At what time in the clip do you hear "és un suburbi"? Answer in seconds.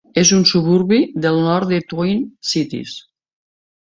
0.19-0.97